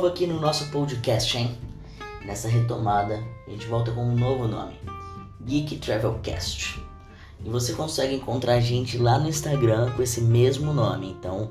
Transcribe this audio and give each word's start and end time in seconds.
novo 0.00 0.14
aqui 0.14 0.26
no 0.26 0.40
nosso 0.40 0.70
podcast, 0.70 1.36
hein? 1.36 1.58
Nessa 2.24 2.48
retomada, 2.48 3.22
a 3.46 3.50
gente 3.50 3.66
volta 3.66 3.92
com 3.92 4.02
um 4.02 4.16
novo 4.16 4.48
nome: 4.48 4.72
Geek 5.42 5.76
Travelcast. 5.76 6.82
E 7.44 7.50
você 7.50 7.74
consegue 7.74 8.14
encontrar 8.14 8.54
a 8.54 8.60
gente 8.60 8.96
lá 8.96 9.18
no 9.18 9.28
Instagram 9.28 9.90
com 9.90 10.02
esse 10.02 10.22
mesmo 10.22 10.72
nome. 10.72 11.10
Então, 11.10 11.50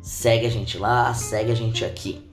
segue 0.00 0.46
a 0.46 0.48
gente 0.48 0.78
lá, 0.78 1.12
segue 1.12 1.50
a 1.50 1.56
gente 1.56 1.84
aqui. 1.84 2.24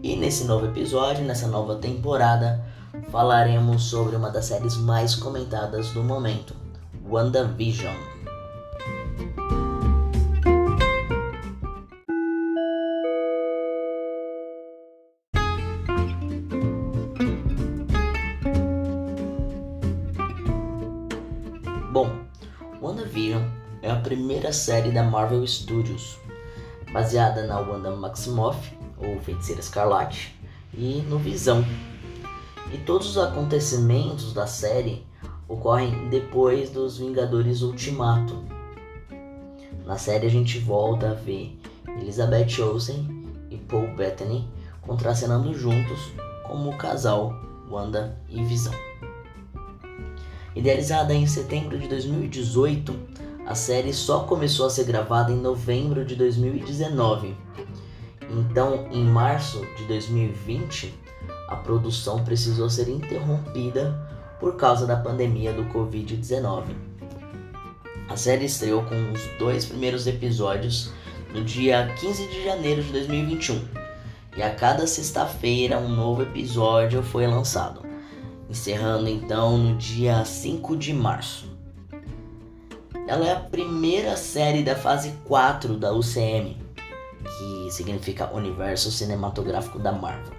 E 0.00 0.14
nesse 0.14 0.44
novo 0.44 0.66
episódio, 0.66 1.24
nessa 1.24 1.48
nova 1.48 1.74
temporada, 1.74 2.64
falaremos 3.10 3.82
sobre 3.82 4.14
uma 4.14 4.30
das 4.30 4.44
séries 4.44 4.76
mais 4.76 5.16
comentadas 5.16 5.90
do 5.90 6.04
momento, 6.04 6.54
WandaVision. 7.04 7.96
Primeira 24.48 24.52
série 24.52 24.90
da 24.90 25.02
Marvel 25.02 25.46
Studios, 25.46 26.18
baseada 26.90 27.46
na 27.46 27.58
Wanda 27.60 27.90
Maximoff, 27.90 28.72
ou 28.96 29.20
Feiticeira 29.20 29.60
Escarlate, 29.60 30.34
e 30.72 31.02
no 31.08 31.18
Visão. 31.18 31.64
E 32.72 32.78
todos 32.78 33.10
os 33.10 33.18
acontecimentos 33.18 34.32
da 34.32 34.46
série 34.46 35.04
ocorrem 35.46 36.08
depois 36.08 36.70
dos 36.70 36.98
Vingadores 36.98 37.60
Ultimato. 37.60 38.42
Na 39.84 39.98
série 39.98 40.26
a 40.26 40.30
gente 40.30 40.58
volta 40.58 41.10
a 41.10 41.14
ver 41.14 41.58
Elizabeth 42.00 42.62
Olsen 42.62 43.26
e 43.50 43.56
Paul 43.56 43.94
Bettany 43.94 44.48
contracenando 44.80 45.52
juntos 45.52 46.10
como 46.44 46.70
o 46.70 46.78
casal 46.78 47.34
Wanda 47.70 48.18
e 48.30 48.42
Visão. 48.44 48.74
Idealizada 50.56 51.12
em 51.12 51.26
setembro 51.26 51.78
de 51.78 51.86
2018, 51.86 53.27
a 53.48 53.54
série 53.54 53.94
só 53.94 54.24
começou 54.24 54.66
a 54.66 54.70
ser 54.70 54.84
gravada 54.84 55.32
em 55.32 55.40
novembro 55.40 56.04
de 56.04 56.14
2019. 56.14 57.34
Então, 58.30 58.86
em 58.92 59.02
março 59.02 59.64
de 59.74 59.84
2020, 59.84 60.94
a 61.48 61.56
produção 61.56 62.22
precisou 62.22 62.68
ser 62.68 62.90
interrompida 62.90 63.98
por 64.38 64.56
causa 64.56 64.86
da 64.86 64.98
pandemia 64.98 65.50
do 65.54 65.64
Covid-19. 65.72 66.64
A 68.10 68.16
série 68.18 68.44
estreou 68.44 68.82
com 68.82 69.12
os 69.12 69.22
dois 69.38 69.64
primeiros 69.64 70.06
episódios 70.06 70.92
no 71.32 71.42
dia 71.42 71.90
15 71.98 72.28
de 72.28 72.44
janeiro 72.44 72.82
de 72.82 72.92
2021 72.92 73.66
e 74.36 74.42
a 74.42 74.54
cada 74.54 74.86
sexta-feira 74.86 75.78
um 75.78 75.88
novo 75.88 76.20
episódio 76.20 77.02
foi 77.02 77.26
lançado 77.26 77.88
encerrando 78.48 79.08
então 79.08 79.58
no 79.58 79.76
dia 79.76 80.24
5 80.24 80.76
de 80.76 80.92
março. 80.92 81.57
Ela 83.08 83.26
é 83.26 83.32
a 83.32 83.40
primeira 83.40 84.18
série 84.18 84.62
da 84.62 84.76
fase 84.76 85.14
4 85.24 85.78
da 85.78 85.94
UCM, 85.94 86.58
que 87.24 87.70
significa 87.70 88.30
Universo 88.34 88.92
Cinematográfico 88.92 89.78
da 89.78 89.90
Marvel. 89.90 90.34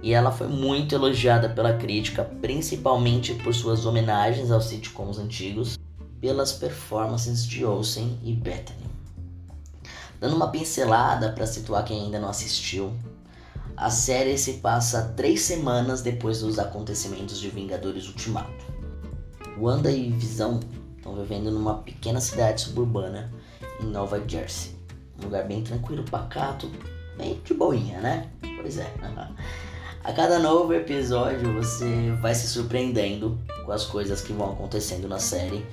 E 0.00 0.14
ela 0.14 0.30
foi 0.30 0.46
muito 0.46 0.94
elogiada 0.94 1.48
pela 1.48 1.72
crítica, 1.72 2.22
principalmente 2.40 3.34
por 3.34 3.52
suas 3.52 3.84
homenagens 3.86 4.52
aos 4.52 4.66
sitcoms 4.66 5.18
antigos, 5.18 5.76
pelas 6.20 6.52
performances 6.52 7.44
de 7.44 7.64
Olsen 7.64 8.20
e 8.22 8.34
Bethany. 8.34 8.86
Dando 10.20 10.36
uma 10.36 10.46
pincelada 10.46 11.32
para 11.32 11.44
situar 11.44 11.84
quem 11.84 12.04
ainda 12.04 12.20
não 12.20 12.28
assistiu, 12.28 12.92
a 13.76 13.90
série 13.90 14.38
se 14.38 14.54
passa 14.58 15.12
três 15.16 15.42
semanas 15.42 16.02
depois 16.02 16.38
dos 16.38 16.56
acontecimentos 16.56 17.40
de 17.40 17.50
Vingadores 17.50 18.06
Ultimato. 18.06 18.64
Wanda 19.58 19.90
e 19.90 20.10
Visão 20.10 20.60
estão 21.00 21.16
vivendo 21.16 21.50
numa 21.50 21.78
pequena 21.78 22.20
cidade 22.20 22.60
suburbana 22.60 23.32
em 23.80 23.86
Nova 23.86 24.22
Jersey. 24.28 24.76
Um 25.18 25.24
lugar 25.24 25.44
bem 25.44 25.62
tranquilo, 25.62 26.04
pacato, 26.04 26.70
bem 27.16 27.40
de 27.42 27.54
boinha, 27.54 28.00
né? 28.00 28.28
Pois 28.60 28.78
é. 28.78 28.92
A 30.04 30.12
cada 30.12 30.38
novo 30.38 30.72
episódio 30.72 31.52
você 31.52 32.10
vai 32.22 32.34
se 32.34 32.48
surpreendendo 32.48 33.38
com 33.66 33.72
as 33.72 33.84
coisas 33.84 34.22
que 34.22 34.32
vão 34.32 34.52
acontecendo 34.52 35.06
na 35.06 35.18
série 35.18 35.64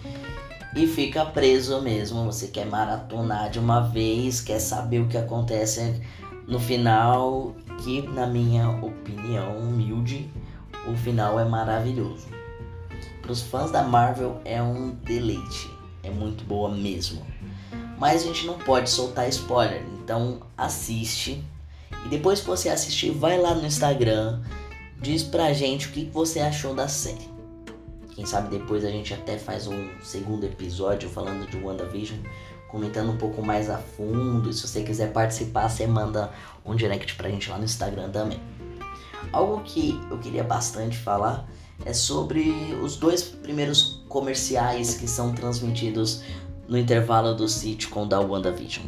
e 0.75 0.85
fica 0.85 1.25
preso 1.25 1.81
mesmo. 1.81 2.25
Você 2.25 2.47
quer 2.47 2.65
maratonar 2.65 3.49
de 3.49 3.57
uma 3.57 3.81
vez, 3.81 4.41
quer 4.41 4.59
saber 4.59 4.99
o 4.99 5.07
que 5.07 5.17
acontece 5.17 6.01
no 6.45 6.59
final 6.59 7.55
que, 7.83 8.01
na 8.01 8.27
minha 8.27 8.69
opinião 8.69 9.57
humilde, 9.59 10.29
o 10.85 10.95
final 10.95 11.39
é 11.39 11.45
maravilhoso. 11.45 12.36
Para 13.27 13.33
os 13.33 13.41
fãs 13.41 13.71
da 13.71 13.83
Marvel 13.83 14.39
é 14.45 14.63
um 14.63 14.91
deleite, 15.03 15.69
é 16.01 16.09
muito 16.09 16.45
boa 16.45 16.69
mesmo. 16.69 17.27
Mas 17.99 18.21
a 18.21 18.25
gente 18.25 18.45
não 18.45 18.57
pode 18.57 18.89
soltar 18.89 19.27
spoiler, 19.27 19.83
então 20.01 20.39
assiste 20.57 21.43
e 22.05 22.07
depois 22.07 22.39
que 22.39 22.47
você 22.47 22.69
assistir, 22.69 23.11
vai 23.11 23.37
lá 23.37 23.53
no 23.53 23.65
Instagram, 23.65 24.41
diz 25.01 25.23
pra 25.23 25.51
gente 25.51 25.87
o 25.87 25.91
que 25.91 26.05
você 26.05 26.39
achou 26.39 26.73
da 26.73 26.87
série. 26.87 27.29
Quem 28.15 28.25
sabe 28.25 28.57
depois 28.57 28.85
a 28.85 28.89
gente 28.89 29.13
até 29.13 29.37
faz 29.37 29.67
um 29.67 29.89
segundo 30.01 30.45
episódio 30.45 31.09
falando 31.09 31.45
de 31.49 31.57
WandaVision 31.57 32.21
comentando 32.69 33.11
um 33.11 33.17
pouco 33.17 33.45
mais 33.45 33.69
a 33.69 33.77
fundo. 33.77 34.49
E 34.49 34.53
se 34.53 34.65
você 34.65 34.83
quiser 34.83 35.11
participar, 35.11 35.67
você 35.67 35.85
manda 35.85 36.31
um 36.65 36.73
direct 36.73 37.15
pra 37.15 37.29
gente 37.29 37.49
lá 37.49 37.57
no 37.57 37.65
Instagram 37.65 38.09
também. 38.09 38.39
Algo 39.33 39.63
que 39.65 40.01
eu 40.09 40.17
queria 40.17 40.45
bastante 40.45 40.97
falar 40.97 41.45
é 41.85 41.93
sobre 41.93 42.51
os 42.81 42.95
dois 42.95 43.23
primeiros 43.23 44.03
comerciais 44.09 44.95
que 44.95 45.07
são 45.07 45.33
transmitidos 45.33 46.21
no 46.67 46.77
intervalo 46.77 47.33
do 47.33 47.47
sitcom 47.47 48.07
da 48.07 48.19
WandaVision. 48.19 48.85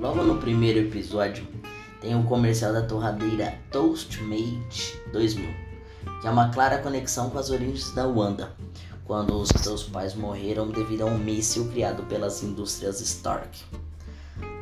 Logo 0.00 0.22
no 0.22 0.38
primeiro 0.38 0.80
episódio 0.80 1.46
tem 2.00 2.16
o 2.16 2.24
comercial 2.24 2.72
da 2.72 2.82
torradeira 2.82 3.54
Toastmate 3.70 4.98
2000, 5.12 5.71
que 6.20 6.26
é 6.26 6.30
uma 6.30 6.50
clara 6.50 6.78
conexão 6.78 7.30
com 7.30 7.38
as 7.38 7.50
origens 7.50 7.92
da 7.92 8.06
Wanda, 8.06 8.52
quando 9.04 9.34
os 9.34 9.48
seus 9.48 9.82
pais 9.82 10.14
morreram 10.14 10.68
devido 10.68 11.02
a 11.02 11.06
um 11.06 11.18
míssil 11.18 11.68
criado 11.68 12.02
pelas 12.04 12.42
indústrias 12.42 13.00
Stark. 13.00 13.64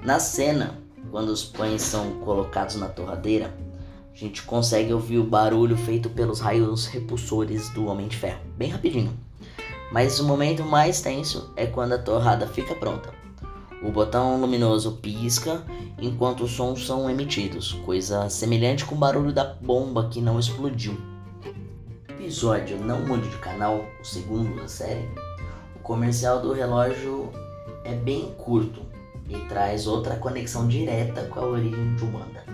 Na 0.03 0.19
cena, 0.19 0.78
quando 1.11 1.28
os 1.28 1.45
pães 1.45 1.83
são 1.83 2.21
colocados 2.21 2.77
na 2.77 2.89
torradeira, 2.89 3.55
a 4.12 4.17
gente 4.17 4.43
consegue 4.43 4.93
ouvir 4.93 5.19
o 5.19 5.25
barulho 5.25 5.77
feito 5.77 6.11
pelos 6.11 6.41
raios 6.41 6.87
repulsores 6.87 7.69
do 7.71 7.87
Homem 7.87 8.09
de 8.09 8.17
Ferro, 8.17 8.41
bem 8.57 8.71
rapidinho. 8.71 9.12
Mas 9.93 10.21
o 10.21 10.25
momento 10.25 10.65
mais 10.65 11.01
tenso 11.01 11.53
é 11.57 11.67
quando 11.67 11.93
a 11.93 11.99
torrada 11.99 12.47
fica 12.47 12.75
pronta 12.75 13.21
o 13.83 13.91
botão 13.91 14.39
luminoso 14.41 14.93
pisca 14.93 15.62
enquanto 15.99 16.45
os 16.45 16.53
sons 16.53 16.87
são 16.87 17.09
emitidos, 17.09 17.72
coisa 17.84 18.28
semelhante 18.28 18.84
com 18.84 18.95
o 18.95 18.99
barulho 18.99 19.33
da 19.33 19.45
bomba 19.45 20.09
que 20.09 20.21
não 20.21 20.39
explodiu. 20.39 20.97
Episódio 22.20 22.76
Não 22.76 23.00
Mude 23.06 23.31
de 23.31 23.38
Canal, 23.38 23.86
o 23.98 24.04
segundo 24.04 24.54
da 24.54 24.69
série, 24.69 25.08
o 25.75 25.78
comercial 25.78 26.42
do 26.42 26.53
relógio 26.53 27.33
é 27.83 27.95
bem 27.95 28.34
curto 28.36 28.83
e 29.27 29.39
traz 29.48 29.86
outra 29.86 30.16
conexão 30.16 30.68
direta 30.68 31.24
com 31.24 31.41
a 31.41 31.47
origem 31.47 31.97
de 31.97 32.04
Wanda. 32.04 32.45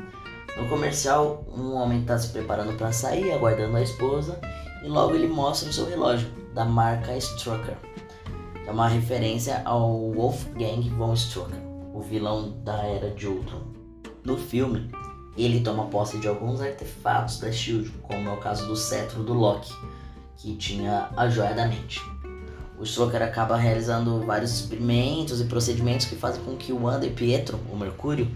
No 0.57 0.69
comercial, 0.69 1.45
um 1.53 1.75
homem 1.75 2.03
está 2.03 2.17
se 2.17 2.29
preparando 2.29 2.77
para 2.79 2.93
sair, 2.93 3.33
aguardando 3.33 3.77
a 3.77 3.83
esposa, 3.83 4.39
e 4.85 4.87
logo 4.87 5.17
ele 5.17 5.27
mostra 5.27 5.69
o 5.69 5.73
seu 5.73 5.87
relógio, 5.87 6.29
da 6.55 6.65
marca 6.65 7.17
Strucker 7.17 7.77
é 8.69 8.71
uma 8.71 8.87
referência 8.87 9.63
ao 9.65 10.13
Wolfgang 10.13 10.89
von 10.91 11.13
Strucker, 11.15 11.61
o 11.93 12.01
vilão 12.01 12.53
da 12.63 12.85
Era 12.85 13.11
de 13.11 13.27
Ultron. 13.27 13.63
No 14.25 14.37
filme, 14.37 14.89
ele 15.45 15.61
toma 15.61 15.87
posse 15.87 16.19
de 16.19 16.29
alguns 16.29 16.61
artefatos 16.61 17.39
da 17.39 17.53
SHIELD, 17.53 17.91
como 18.03 18.29
é 18.29 18.33
o 18.33 18.39
caso 18.39 18.67
do 18.67 18.77
cetro 18.77 19.23
do 19.23 19.35
Loki, 19.35 19.73
que 20.37 20.57
tinha 20.57 21.11
a 21.17 21.29
Joia 21.29 21.55
da 21.55 21.67
Mente. 21.67 22.01
O 22.79 22.85
Strucker 22.85 23.23
acaba 23.23 23.57
realizando 23.57 24.21
vários 24.25 24.53
experimentos 24.53 25.41
e 25.41 25.45
procedimentos 25.45 26.07
que 26.07 26.17
fazem 26.17 26.43
com 26.43 26.57
que 26.57 26.73
o 26.73 26.83
Wanda 26.83 27.07
e 27.07 27.11
Pietro, 27.11 27.59
o 27.73 27.77
Mercúrio, 27.77 28.29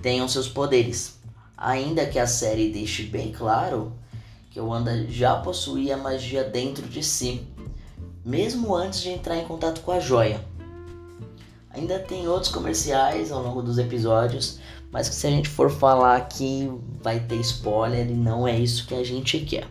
tenham 0.00 0.26
seus 0.26 0.48
poderes. 0.48 1.18
Ainda 1.56 2.06
que 2.06 2.18
a 2.18 2.26
série 2.26 2.70
deixe 2.70 3.04
bem 3.04 3.32
claro 3.32 3.92
que 4.50 4.58
o 4.58 4.66
Wanda 4.66 5.06
já 5.08 5.36
possuía 5.36 5.96
magia 5.96 6.42
dentro 6.42 6.86
de 6.86 7.02
si, 7.02 7.46
mesmo 8.24 8.74
antes 8.74 9.00
de 9.00 9.10
entrar 9.10 9.36
em 9.36 9.46
contato 9.46 9.80
com 9.80 9.92
a 9.92 10.00
joia. 10.00 10.40
Ainda 11.70 11.98
tem 11.98 12.28
outros 12.28 12.52
comerciais 12.52 13.32
ao 13.32 13.42
longo 13.42 13.62
dos 13.62 13.78
episódios, 13.78 14.58
mas 14.92 15.08
que 15.08 15.14
se 15.14 15.26
a 15.26 15.30
gente 15.30 15.48
for 15.48 15.70
falar 15.70 16.16
aqui 16.16 16.70
vai 17.02 17.18
ter 17.18 17.36
spoiler 17.36 18.06
e 18.08 18.12
não 18.12 18.46
é 18.46 18.58
isso 18.58 18.86
que 18.86 18.94
a 18.94 19.02
gente 19.02 19.40
quer. 19.40 19.66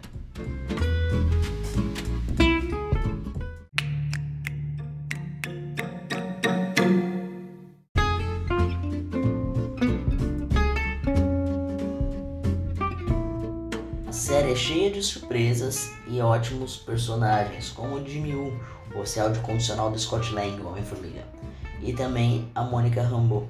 A 14.07 14.12
série 14.12 14.51
é 14.51 14.56
cheia 14.56 14.89
de 14.89 15.03
surpresas 15.03 15.91
e 16.07 16.19
ótimos 16.19 16.77
personagens, 16.77 17.69
como 17.69 17.95
o 17.95 18.06
Jimmy 18.06 18.33
Woo, 18.33 18.59
o 18.95 19.00
oficial 19.00 19.31
de 19.31 19.39
condicional 19.39 19.91
do 19.91 20.00
Scott 20.00 20.33
Lang, 20.33 20.59
Homem-Formiga 20.62 21.21
e 21.83 21.94
também 21.94 22.47
a 22.53 22.63
Mônica 22.63 23.01
Rambeau, 23.01 23.47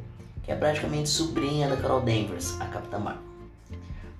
é 0.51 0.55
praticamente 0.55 1.09
sobrinha 1.09 1.69
da 1.69 1.77
Carol 1.77 2.01
Danvers, 2.01 2.59
a 2.59 2.65
Capitã 2.65 2.99
Marvel. 2.99 3.23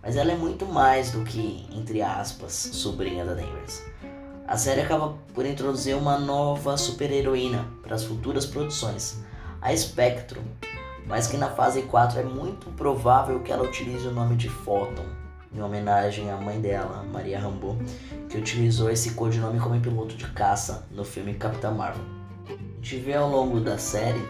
Mas 0.01 0.15
ela 0.15 0.31
é 0.31 0.35
muito 0.35 0.65
mais 0.65 1.11
do 1.11 1.23
que, 1.23 1.67
entre 1.71 2.01
aspas, 2.01 2.53
sobrinha 2.53 3.25
da 3.25 3.33
Danvers. 3.33 3.83
A 4.47 4.57
série 4.57 4.81
acaba 4.81 5.15
por 5.33 5.45
introduzir 5.45 5.95
uma 5.95 6.17
nova 6.17 6.77
super-heroína 6.77 7.67
para 7.83 7.95
as 7.95 8.03
futuras 8.03 8.45
produções, 8.45 9.19
a 9.61 9.75
Spectrum, 9.75 10.41
mas 11.05 11.27
que 11.27 11.37
na 11.37 11.49
fase 11.49 11.83
4 11.83 12.21
é 12.21 12.23
muito 12.23 12.69
provável 12.71 13.41
que 13.41 13.51
ela 13.51 13.63
utilize 13.63 14.07
o 14.07 14.11
nome 14.11 14.35
de 14.35 14.49
Photon, 14.49 15.05
em 15.53 15.61
homenagem 15.61 16.31
à 16.31 16.37
mãe 16.37 16.59
dela, 16.59 17.03
Maria 17.11 17.39
Rambeau, 17.39 17.77
que 18.29 18.37
utilizou 18.37 18.89
esse 18.89 19.11
codinome 19.11 19.59
como 19.59 19.79
piloto 19.79 20.15
de 20.15 20.27
caça 20.29 20.87
no 20.91 21.03
filme 21.03 21.33
Capitã 21.35 21.71
Marvel 21.71 22.21
gente 22.81 22.97
vê 23.03 23.13
ao 23.13 23.29
longo 23.29 23.59
da 23.59 23.77
série 23.77 24.27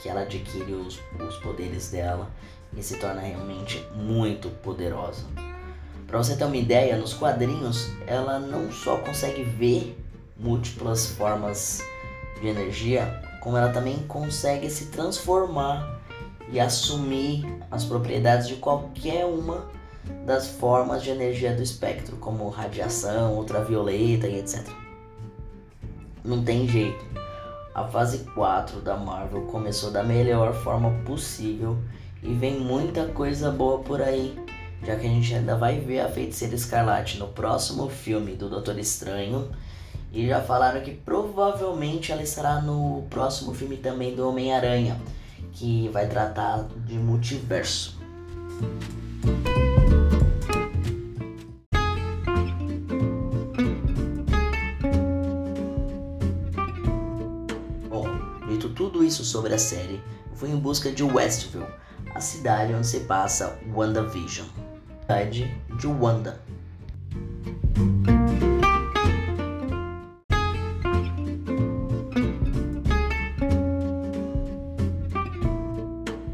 que 0.00 0.08
ela 0.08 0.22
adquire 0.22 0.72
os, 0.72 1.00
os 1.26 1.36
poderes 1.36 1.90
dela 1.90 2.30
e 2.76 2.82
se 2.82 2.96
torna 2.96 3.20
realmente 3.20 3.84
muito 3.94 4.48
poderosa. 4.62 5.24
Para 6.06 6.18
você 6.18 6.36
ter 6.36 6.44
uma 6.44 6.56
ideia, 6.56 6.96
nos 6.96 7.14
quadrinhos 7.14 7.90
ela 8.06 8.38
não 8.38 8.72
só 8.72 8.96
consegue 8.98 9.44
ver 9.44 9.96
múltiplas 10.36 11.06
formas 11.06 11.82
de 12.40 12.48
energia, 12.48 13.22
como 13.40 13.56
ela 13.56 13.72
também 13.72 13.98
consegue 14.08 14.68
se 14.70 14.86
transformar 14.86 16.00
e 16.50 16.58
assumir 16.58 17.46
as 17.70 17.84
propriedades 17.84 18.48
de 18.48 18.56
qualquer 18.56 19.24
uma 19.24 19.68
das 20.26 20.48
formas 20.48 21.02
de 21.02 21.10
energia 21.10 21.54
do 21.54 21.62
espectro, 21.62 22.16
como 22.16 22.48
radiação, 22.48 23.34
ultravioleta 23.34 24.26
e 24.26 24.38
etc. 24.38 24.66
Não 26.24 26.42
tem 26.42 26.66
jeito. 26.66 27.19
A 27.74 27.84
fase 27.84 28.24
4 28.34 28.80
da 28.80 28.96
Marvel 28.96 29.42
começou 29.42 29.92
da 29.92 30.02
melhor 30.02 30.52
forma 30.52 30.90
possível 31.04 31.78
e 32.20 32.34
vem 32.34 32.58
muita 32.58 33.06
coisa 33.06 33.50
boa 33.50 33.78
por 33.78 34.02
aí, 34.02 34.36
já 34.82 34.96
que 34.96 35.06
a 35.06 35.08
gente 35.08 35.32
ainda 35.34 35.56
vai 35.56 35.78
ver 35.78 36.00
a 36.00 36.08
Feiticeira 36.08 36.54
Escarlate 36.54 37.18
no 37.18 37.28
próximo 37.28 37.88
filme 37.88 38.34
do 38.34 38.50
Doutor 38.50 38.78
Estranho. 38.78 39.50
E 40.12 40.26
já 40.26 40.40
falaram 40.40 40.80
que 40.80 40.90
provavelmente 40.90 42.10
ela 42.10 42.22
estará 42.22 42.60
no 42.60 43.04
próximo 43.08 43.54
filme 43.54 43.76
também 43.76 44.16
do 44.16 44.28
Homem-Aranha, 44.28 45.00
que 45.52 45.88
vai 45.90 46.08
tratar 46.08 46.66
de 46.84 46.94
multiverso. 46.94 48.00
Tudo 58.90 59.04
isso 59.04 59.24
sobre 59.24 59.54
a 59.54 59.58
série, 59.58 60.02
fui 60.34 60.50
em 60.50 60.58
busca 60.58 60.90
de 60.90 61.04
Westview, 61.04 61.64
a 62.12 62.20
cidade 62.20 62.74
onde 62.74 62.88
se 62.88 63.00
passa 63.00 63.56
WandaVision. 63.72 64.48
Cidade 65.02 65.62
de 65.78 65.86
Wanda. 65.86 66.40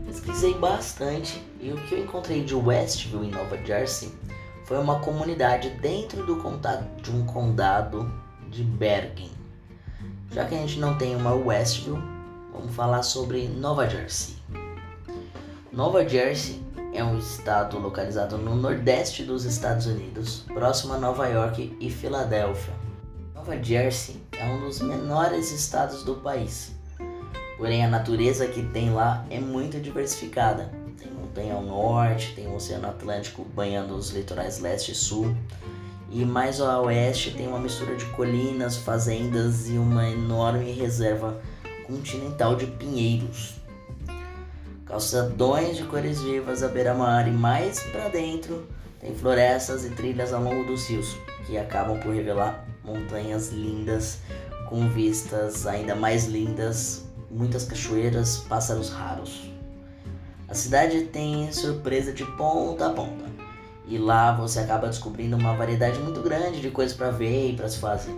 Pesquisei 0.07 0.55
bastante 0.55 1.43
e 1.61 1.71
o 1.73 1.77
que 1.77 1.95
eu 1.95 2.05
encontrei 2.05 2.43
de 2.43 2.55
Westview 2.55 3.23
em 3.23 3.31
Nova 3.31 3.59
Jersey 3.67 4.15
foi 4.65 4.79
uma 4.79 5.01
comunidade 5.01 5.69
dentro 5.83 6.25
do 6.25 6.37
condado, 6.37 7.03
de 7.03 7.11
um 7.11 7.27
condado 7.27 8.11
de 8.49 8.65
Bergen. 8.65 9.31
Já 10.33 10.47
que 10.47 10.55
a 10.55 10.59
gente 10.59 10.79
não 10.79 10.97
tem 10.97 11.15
uma 11.15 11.35
Westview, 11.35 12.16
vamos 12.57 12.75
falar 12.75 13.03
sobre 13.03 13.47
Nova 13.49 13.89
Jersey. 13.89 14.35
Nova 15.71 16.09
Jersey 16.09 16.63
é 16.95 17.05
um 17.05 17.19
estado 17.19 17.79
localizado 17.79 18.39
no 18.39 18.57
nordeste 18.57 19.23
dos 19.25 19.45
Estados 19.45 19.85
Unidos, 19.87 20.45
próximo 20.55 20.95
a 20.95 20.99
Nova 20.99 21.29
York 21.29 21.77
e 21.79 21.91
Filadélfia. 21.91 22.73
Nova 23.35 23.63
Jersey 23.63 24.17
é 24.33 24.45
um 24.47 24.61
dos 24.61 24.81
menores 24.81 25.53
estados 25.53 26.03
do 26.03 26.15
país, 26.15 26.73
porém 27.59 27.85
a 27.85 27.89
natureza 27.89 28.47
que 28.47 28.63
tem 28.63 28.91
lá 28.91 29.25
é 29.29 29.39
muito 29.39 29.79
diversificada. 29.79 30.73
Tem 30.99 31.13
montanha 31.13 31.55
ao 31.55 31.63
norte, 31.63 32.35
tem 32.35 32.47
o 32.47 32.55
Oceano 32.55 32.89
Atlântico 32.89 33.45
banhando 33.55 33.95
os 33.95 34.11
litorais 34.11 34.61
leste 34.61 34.93
e 34.93 34.95
sul, 34.95 35.37
e 36.11 36.25
mais 36.25 36.59
ao 36.59 36.87
oeste 36.87 37.33
tem 37.33 37.47
uma 37.47 37.59
mistura 37.59 37.97
de 37.97 38.07
colinas, 38.07 38.79
fazendas 38.79 39.69
e 39.69 39.73
uma 39.73 40.09
enorme 40.09 40.73
reserva 40.73 41.39
continental 41.87 42.57
de 42.57 42.67
pinheiros. 42.67 43.55
Calçadões 44.85 45.77
de 45.77 45.85
cores 45.85 46.21
vivas 46.21 46.63
à 46.63 46.69
beira-mar 46.69 47.27
e 47.27 47.33
mais 47.33 47.81
para 47.81 48.09
dentro 48.09 48.67
tem 49.01 49.15
florestas 49.15 49.85
e 49.85 49.91
trilhas 49.91 50.33
ao 50.33 50.43
longo 50.43 50.65
dos 50.65 50.89
rios, 50.89 51.17
que 51.47 51.59
acabam 51.59 51.99
por 52.01 52.15
revelar 52.15 52.67
montanhas 52.85 53.51
lindas 53.51 54.21
com 54.69 54.89
vistas 54.89 55.67
ainda 55.67 55.95
mais 55.95 56.27
lindas, 56.27 57.05
muitas 57.31 57.65
cachoeiras, 57.65 58.39
pássaros 58.49 58.91
raros. 58.91 59.51
A 60.49 60.55
cidade 60.55 61.03
tem 61.05 61.51
surpresa 61.53 62.13
de 62.13 62.25
ponta 62.37 62.87
a 62.87 62.91
ponta. 62.91 63.25
E 63.89 63.99
lá 63.99 64.33
você 64.33 64.59
acaba 64.59 64.89
descobrindo 64.89 65.37
uma 65.37 65.55
variedade 65.55 65.99
muito 66.01 66.21
grande 66.21 66.61
de 66.61 66.71
coisas 66.71 66.97
para 66.97 67.11
ver 67.11 67.51
e 67.51 67.57
para 67.57 67.69
se 67.69 67.79
fazer. 67.79 68.15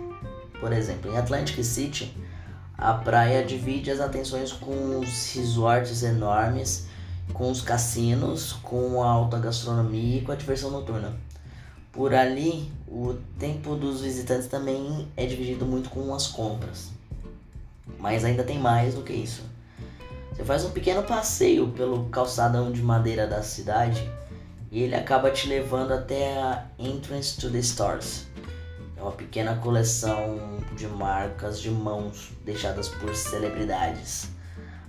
Por 0.59 0.73
exemplo, 0.73 1.11
em 1.11 1.17
Atlantic 1.17 1.63
City, 1.63 2.15
a 2.79 2.93
praia 2.93 3.43
divide 3.43 3.91
as 3.91 3.99
atenções 3.99 4.53
com 4.53 4.99
os 4.99 5.33
resorts 5.33 6.01
enormes, 6.01 6.87
com 7.33 7.51
os 7.51 7.61
cassinos, 7.61 8.53
com 8.63 9.03
a 9.03 9.09
alta 9.09 9.37
gastronomia 9.37 10.19
e 10.19 10.21
com 10.21 10.31
a 10.31 10.35
diversão 10.35 10.71
noturna. 10.71 11.13
Por 11.91 12.13
ali, 12.13 12.71
o 12.87 13.15
tempo 13.37 13.75
dos 13.75 14.01
visitantes 14.01 14.47
também 14.47 15.07
é 15.17 15.25
dividido 15.25 15.65
muito 15.65 15.89
com 15.89 16.13
as 16.13 16.27
compras. 16.27 16.89
Mas 17.99 18.23
ainda 18.23 18.43
tem 18.43 18.57
mais 18.57 18.93
do 18.93 19.01
que 19.01 19.11
isso. 19.11 19.43
Você 20.31 20.45
faz 20.45 20.63
um 20.63 20.69
pequeno 20.69 21.03
passeio 21.03 21.67
pelo 21.69 22.05
calçadão 22.05 22.71
de 22.71 22.81
madeira 22.81 23.27
da 23.27 23.43
cidade 23.43 24.09
e 24.71 24.81
ele 24.81 24.95
acaba 24.95 25.31
te 25.31 25.49
levando 25.49 25.91
até 25.91 26.37
a 26.37 26.65
Entrance 26.77 27.37
to 27.37 27.49
the 27.49 27.59
Stars, 27.59 28.27
é 28.99 29.01
uma 29.01 29.11
pequena 29.13 29.55
coleção 29.55 30.59
de 30.75 30.85
marcas 30.87 31.61
de 31.61 31.71
mãos 31.71 32.31
deixadas 32.43 32.89
por 32.89 33.15
celebridades. 33.15 34.29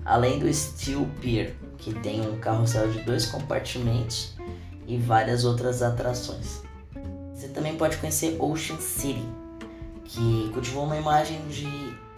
Além 0.04 0.40
do 0.40 0.52
Steel 0.52 1.06
Pier, 1.20 1.54
que 1.78 1.94
tem 1.94 2.20
um 2.20 2.38
carrossel 2.38 2.90
de 2.90 3.00
dois 3.02 3.26
compartimentos 3.26 4.34
e 4.86 4.96
várias 4.96 5.44
outras 5.44 5.82
atrações. 5.82 6.62
Você 7.32 7.48
também 7.48 7.76
pode 7.76 7.96
conhecer 7.98 8.36
Ocean 8.40 8.80
City, 8.80 9.24
que 10.04 10.50
cultivou 10.52 10.84
uma 10.84 10.96
imagem 10.96 11.40
de 11.48 11.68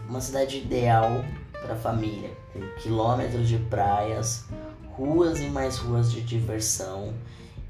uma 0.08 0.20
cidade 0.20 0.58
ideal 0.58 1.22
para 1.60 1.74
a 1.74 1.76
família, 1.76 2.30
com 2.52 2.60
quilômetros 2.80 3.48
de 3.48 3.58
praias, 3.58 4.46
ruas 4.96 5.40
e 5.40 5.46
mais 5.46 5.76
ruas 5.76 6.10
de 6.10 6.22
diversão 6.22 7.12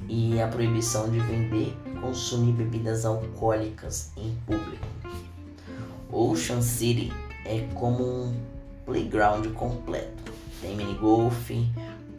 e 0.09 0.41
a 0.41 0.49
proibição 0.49 1.11
de 1.11 1.19
vender 1.21 1.77
e 1.87 1.91
consumir 2.01 2.53
bebidas 2.53 3.05
alcoólicas 3.05 4.13
em 4.17 4.35
público. 4.47 4.87
Ocean 6.11 6.61
City 6.61 7.13
é 7.47 7.67
como 7.75 8.05
um 8.05 8.41
playground 8.85 9.47
completo. 9.55 10.33
Tem 10.61 10.77
minigolf, 10.77 11.51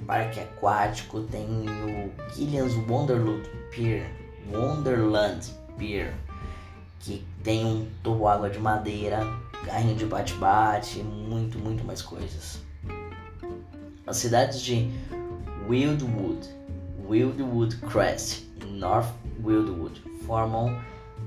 parque 0.06 0.40
aquático, 0.40 1.22
tem 1.22 1.46
o 1.46 2.12
Gillian's 2.34 2.74
Wonderland 2.90 3.48
Pier, 3.72 4.12
Wonderland 4.52 5.50
Pier, 5.78 6.14
que 7.00 7.26
tem 7.44 7.66
um 7.66 7.88
tubo 8.02 8.28
água 8.28 8.50
de 8.50 8.60
madeira, 8.60 9.20
carrinho 9.66 9.96
de 9.96 10.06
bate-bate, 10.06 11.00
muito, 11.00 11.58
muito 11.60 11.84
mais 11.84 12.02
coisas. 12.02 12.60
As 14.06 14.18
cidades 14.18 14.62
de 14.62 14.92
Wildwood 15.68 16.50
Wildwood 17.08 17.78
Crest 17.78 18.46
e 18.62 18.66
North 18.66 19.10
Wildwood 19.44 20.02
formam 20.26 20.80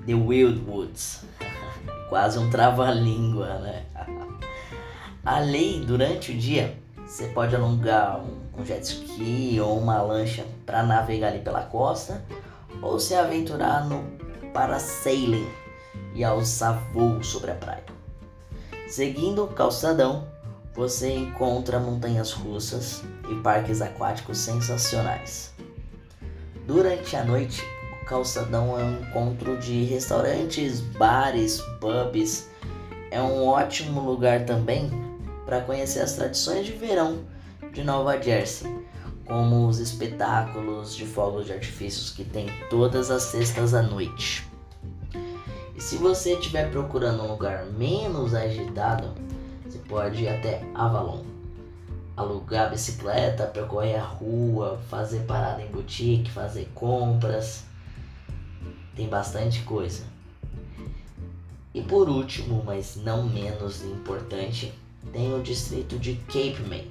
The 0.07 0.15
Wildwoods. 0.15 1.25
Quase 2.09 2.39
um 2.39 2.51
trava-língua, 2.51 3.59
né? 3.59 3.85
Ali, 5.25 5.81
durante 5.81 6.33
o 6.33 6.37
dia, 6.37 6.79
você 7.07 7.27
pode 7.29 7.55
alugar 7.55 8.21
um 8.57 8.65
jet 8.65 8.83
ski 8.83 9.61
ou 9.61 9.79
uma 9.79 10.01
lancha 10.01 10.45
para 10.65 10.83
navegar 10.83 11.29
ali 11.29 11.41
pela 11.41 11.63
costa 11.63 12.25
ou 12.83 12.99
se 12.99 13.15
aventurar 13.15 13.85
no 13.87 14.05
parasailing 14.53 15.49
e 16.15 16.25
alçar 16.25 16.83
voo 16.93 17.23
sobre 17.23 17.51
a 17.51 17.55
praia. 17.55 17.85
Seguindo 18.89 19.45
o 19.45 19.49
calçadão, 19.49 20.27
você 20.75 21.13
encontra 21.13 21.81
montanhas 21.81 22.33
russas 22.33 23.03
e 23.31 23.35
parques 23.37 23.81
aquáticos 23.81 24.39
sensacionais. 24.39 25.56
Durante 26.67 27.15
a 27.15 27.25
noite, 27.25 27.65
o 28.03 28.05
calçadão 28.05 28.77
é 28.79 28.83
um 28.83 29.01
encontro 29.01 29.57
de 29.57 29.85
restaurantes, 29.85 30.81
bares, 30.81 31.61
pubs. 31.81 32.51
É 33.13 33.23
um 33.23 33.47
ótimo 33.47 34.01
lugar 34.01 34.45
também 34.45 34.91
para 35.45 35.61
conhecer 35.61 36.01
as 36.01 36.15
tradições 36.15 36.67
de 36.67 36.73
verão 36.73 37.21
de 37.73 37.85
Nova 37.85 38.21
Jersey, 38.21 38.85
como 39.25 39.69
os 39.69 39.79
espetáculos 39.79 40.97
de 40.97 41.07
fogos 41.07 41.47
de 41.47 41.53
artifícios 41.53 42.11
que 42.11 42.25
tem 42.25 42.49
todas 42.69 43.13
as 43.13 43.23
sextas 43.23 43.73
à 43.73 43.83
noite. 43.83 44.45
E 45.77 45.81
se 45.81 45.97
você 45.97 46.33
estiver 46.33 46.69
procurando 46.73 47.23
um 47.23 47.29
lugar 47.29 47.67
menos 47.67 48.35
agitado, 48.35 49.15
você 49.65 49.79
pode 49.79 50.25
ir 50.25 50.29
até 50.29 50.65
Avalon. 50.75 51.36
Alugar 52.17 52.71
bicicleta, 52.71 53.47
percorrer 53.47 53.97
a 53.97 54.05
rua, 54.05 54.81
fazer 54.89 55.21
parada 55.27 55.63
em 55.63 55.71
boutique, 55.71 56.31
fazer 56.31 56.69
compras. 56.75 57.65
Tem 58.95 59.09
bastante 59.09 59.63
coisa. 59.63 60.05
E 61.75 61.83
por 61.83 62.09
último, 62.09 62.63
mas 62.65 62.97
não 62.97 63.29
menos 63.29 63.85
importante, 63.85 64.73
tem 65.13 65.35
o 65.35 65.43
distrito 65.43 65.99
de 65.99 66.15
Cape 66.27 66.63
May, 66.67 66.91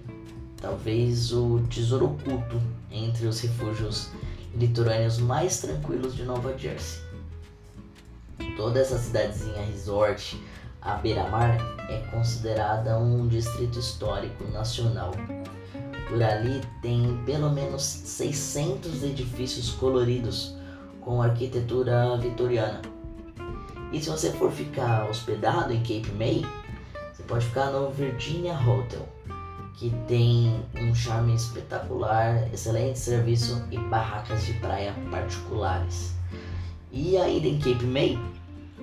talvez 0.62 1.34
o 1.34 1.60
tesouro 1.70 2.06
oculto 2.06 2.62
entre 2.92 3.26
os 3.26 3.40
refúgios 3.40 4.10
litorâneos 4.56 5.18
mais 5.18 5.60
tranquilos 5.60 6.16
de 6.16 6.24
Nova 6.24 6.56
Jersey. 6.58 7.02
Toda 8.56 8.80
essa 8.80 8.98
cidadezinha 8.98 9.66
resort 9.66 10.40
à 10.86 10.96
beira-mar 10.96 11.58
é 11.90 11.98
considerada 12.12 12.98
um 12.98 13.28
distrito 13.28 13.80
histórico 13.80 14.44
nacional. 14.52 15.12
Por 16.08 16.22
ali 16.22 16.62
tem 16.82 17.20
pelo 17.26 17.50
menos 17.50 17.84
600 17.84 19.04
edifícios 19.04 19.72
coloridos 19.72 20.56
com 21.02 21.22
arquitetura 21.22 22.18
vitoriana. 22.18 22.82
E 23.92 24.02
se 24.02 24.10
você 24.10 24.32
for 24.32 24.52
ficar 24.52 25.10
hospedado 25.10 25.74
em 25.74 25.80
Cape 25.80 26.12
May, 26.18 26.46
você 27.14 27.24
pode 27.24 27.46
ficar 27.46 27.72
no 27.72 27.90
Virginia 27.92 28.54
Hotel, 28.54 29.08
que 29.76 29.90
tem 30.08 30.64
um 30.76 30.94
charme 30.94 31.34
espetacular, 31.34 32.48
excelente 32.54 33.00
serviço 33.00 33.64
e 33.72 33.78
barracas 33.78 34.46
de 34.46 34.54
praia 34.54 34.94
particulares. 35.10 36.14
E 36.92 37.18
ainda 37.18 37.48
em 37.48 37.60
Cape 37.60 37.86
May, 37.86 38.20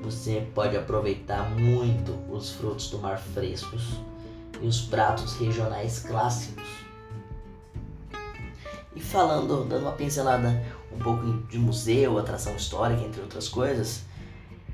você 0.03 0.47
pode 0.55 0.77
aproveitar 0.77 1.49
muito 1.51 2.13
os 2.31 2.51
frutos 2.51 2.91
do 2.91 2.99
mar 2.99 3.19
frescos 3.19 4.01
e 4.61 4.67
os 4.67 4.81
pratos 4.81 5.35
regionais 5.37 6.01
clássicos. 6.01 6.69
E 8.95 9.01
falando, 9.01 9.65
dando 9.65 9.83
uma 9.83 9.93
pincelada 9.93 10.63
um 10.93 10.99
pouco 10.99 11.25
de 11.49 11.59
museu, 11.59 12.19
atração 12.19 12.55
histórica, 12.55 13.03
entre 13.03 13.23
outras 13.23 13.49
coisas, 13.49 14.03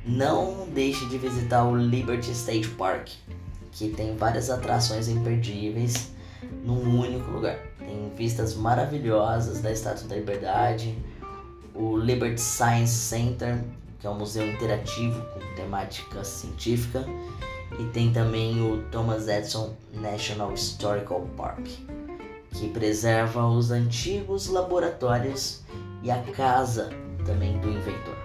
não 0.05 0.67
deixe 0.73 1.07
de 1.07 1.19
visitar 1.19 1.65
o 1.65 1.77
Liberty 1.77 2.33
State 2.33 2.69
Park, 2.71 3.11
que 3.71 3.91
tem 3.91 4.17
várias 4.17 4.51
atrações 4.51 5.09
imperdíveis 5.09 6.11
num 6.65 7.01
único 7.01 7.31
lugar. 7.31 7.59
Tem 7.79 8.11
vistas 8.17 8.55
maravilhosas 8.55 9.61
da 9.61 9.71
Estátua 9.71 10.09
da 10.09 10.17
Liberdade, 10.17 10.97
o 11.75 11.97
Liberty 11.97 12.41
Science 12.41 12.93
Center, 12.93 13.63
que 13.99 14.07
é 14.07 14.11
um 14.11 14.15
museu 14.15 14.47
interativo 14.47 15.21
com 15.33 15.41
temática 15.55 16.23
científica, 16.23 17.05
e 17.79 17.85
tem 17.87 18.13
também 18.13 18.61
o 18.63 18.83
Thomas 18.91 19.29
Edison 19.29 19.75
National 19.93 20.53
Historical 20.53 21.27
Park, 21.37 21.67
que 22.53 22.69
preserva 22.69 23.47
os 23.47 23.71
antigos 23.71 24.49
laboratórios 24.49 25.63
e 26.03 26.11
a 26.11 26.23
casa 26.23 26.91
também 27.27 27.59
do 27.61 27.69
inventor. 27.69 28.17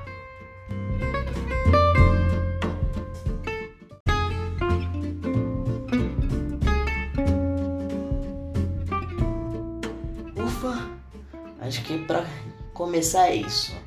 Ufa, 10.38 10.90
acho 11.60 11.84
que 11.84 11.98
para 12.06 12.26
começar 12.74 13.30
é 13.30 13.36
isso. 13.36 13.83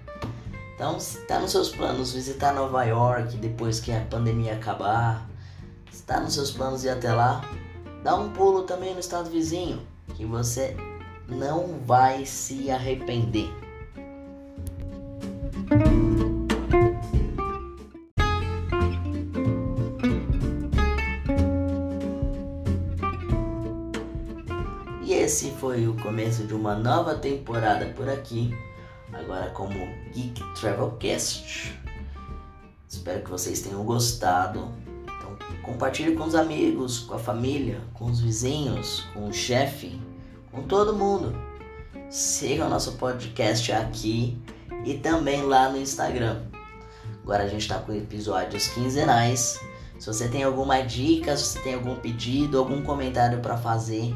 Então, 0.77 1.01
se 1.01 1.21
está 1.21 1.41
nos 1.41 1.53
seus 1.53 1.71
planos 1.71 2.13
visitar 2.13 2.53
Nova 2.53 2.85
York 2.85 3.39
depois 3.39 3.81
que 3.81 3.91
a 3.91 4.03
pandemia 4.03 4.53
acabar, 4.53 5.27
se 5.91 6.01
está 6.01 6.21
nos 6.21 6.35
seus 6.35 6.51
planos 6.51 6.85
ir 6.85 6.91
até 6.91 7.15
lá, 7.15 7.43
dá 8.05 8.15
um 8.15 8.31
pulo 8.31 8.65
também 8.65 8.93
no 8.93 9.01
estado 9.01 9.31
vizinho, 9.31 9.81
que 10.15 10.27
você 10.27 10.77
não 11.27 11.79
vai 11.87 12.27
se 12.27 12.71
arrepender. 12.71 13.49
E 25.03 25.15
esse 25.15 25.53
foi 25.53 25.89
o 25.89 25.97
começo 26.03 26.45
de 26.47 26.53
uma 26.53 26.75
nova 26.75 27.15
temporada 27.15 27.87
por 27.97 28.11
aqui, 28.11 28.55
agora 29.13 29.51
como 29.51 29.75
Geek 30.13 30.43
Travelcast. 30.55 31.79
Espero 32.89 33.23
que 33.23 33.31
vocês 33.31 33.63
tenham 33.63 33.85
gostado. 33.85 34.73
Então, 35.03 35.37
compartilhe 35.63 36.15
com 36.15 36.25
os 36.25 36.35
amigos, 36.35 37.01
com 37.01 37.15
a 37.15 37.19
família, 37.19 37.81
com 37.95 38.07
os 38.07 38.21
vizinhos, 38.21 39.05
com 39.13 39.29
o 39.29 39.33
chefe, 39.33 40.01
com 40.51 40.63
todo 40.63 40.95
mundo. 40.95 41.35
Siga 42.09 42.67
o 42.67 42.71
nosso 42.71 42.93
podcast 42.93 43.73
aqui 43.73 44.41
e 44.85 44.95
também 44.95 45.43
lá 45.43 45.69
no 45.69 45.79
Instagram. 45.79 46.43
Agora 47.23 47.43
a 47.43 47.49
gente 47.49 47.63
está 47.63 47.79
com 47.79 47.93
episódios 47.93 48.69
quinzenais. 48.69 49.61
Se 49.99 50.07
você 50.07 50.29
tem 50.29 50.45
alguma 50.45 50.81
dica, 50.83 51.37
se 51.37 51.45
você 51.45 51.61
tem 51.61 51.75
algum 51.75 51.97
pedido, 51.97 52.59
algum 52.59 52.83
comentário 52.83 53.41
para 53.41 53.57
fazer, 53.57 54.15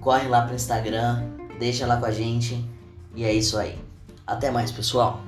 corre 0.00 0.26
lá 0.26 0.42
pro 0.42 0.54
Instagram, 0.54 1.22
deixa 1.58 1.86
lá 1.86 1.96
com 1.98 2.06
a 2.06 2.10
gente. 2.10 2.68
E 3.14 3.24
é 3.24 3.32
isso 3.32 3.56
aí. 3.58 3.78
Até 4.32 4.50
mais, 4.50 4.72
pessoal. 4.72 5.20